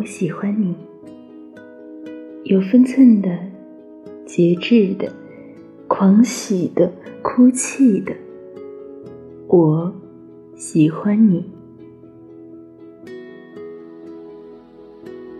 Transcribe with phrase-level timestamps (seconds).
[0.00, 0.74] 我喜欢你，
[2.44, 3.38] 有分寸的、
[4.24, 5.12] 节制的、
[5.88, 6.90] 狂喜的、
[7.20, 8.14] 哭泣的。
[9.46, 9.92] 我
[10.56, 11.44] 喜欢你，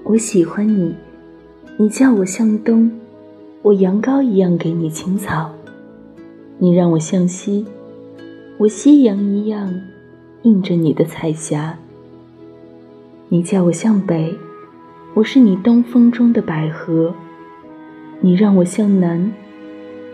[0.05, 0.95] 我喜欢你。
[1.79, 2.93] 你叫我向东，
[3.63, 5.55] 我羊羔一样给你青草；
[6.59, 7.65] 你让我向西，
[8.59, 9.81] 我夕阳一样
[10.43, 11.79] 映着你的彩霞。
[13.31, 14.35] 你叫我向北，
[15.13, 17.13] 我是你东风中的百合；
[18.21, 19.33] 你让我向南，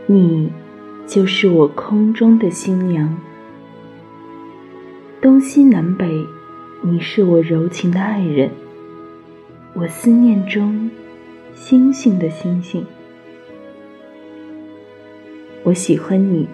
[0.07, 0.51] 你
[1.07, 3.15] 就是我空中的新娘。
[5.21, 6.25] 东西南北，
[6.81, 8.51] 你是我柔情的爱人，
[9.75, 10.91] 我思念中
[11.55, 12.83] 星星的星星。
[15.63, 16.49] 我喜欢你，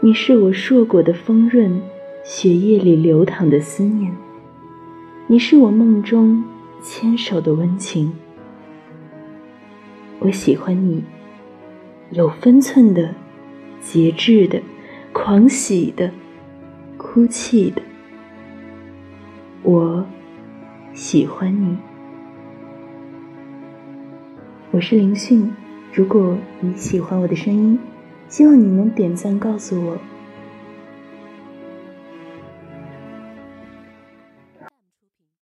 [0.00, 1.82] 你是我硕果的丰润，
[2.24, 4.10] 血液里流淌的思念。
[5.26, 6.42] 你是我梦中
[6.84, 8.12] 牵手的温情，
[10.18, 11.02] 我喜欢你，
[12.10, 13.14] 有分寸的、
[13.80, 14.60] 节制的、
[15.10, 16.10] 狂喜的、
[16.98, 17.80] 哭泣的。
[19.62, 20.04] 我
[20.92, 21.78] 喜欢你，
[24.70, 25.50] 我是林迅。
[25.90, 27.78] 如果你喜欢我的声音，
[28.28, 29.96] 希望你能点赞告诉我。